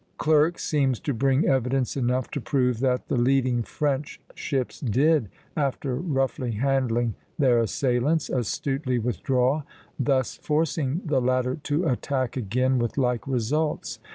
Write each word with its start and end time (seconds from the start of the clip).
Clerk 0.17 0.57
seems 0.57 0.99
to 1.01 1.13
bring 1.13 1.45
evidence 1.45 1.95
enough 1.95 2.31
to 2.31 2.41
prove 2.41 2.79
that 2.79 3.07
the 3.07 3.17
leading 3.17 3.61
French 3.61 4.19
ships 4.33 4.79
did, 4.79 5.29
after 5.55 5.93
roughly 5.93 6.53
handling 6.53 7.13
their 7.37 7.59
assailants, 7.59 8.27
astutely 8.27 8.97
withdraw 8.97 9.59
(C) 9.61 9.65
thus 9.99 10.37
forcing 10.37 11.01
the 11.05 11.21
latter 11.21 11.57
to 11.61 11.85
attack 11.87 12.35
again 12.35 12.79
with 12.79 12.97
like 12.97 13.27
results. 13.27 13.99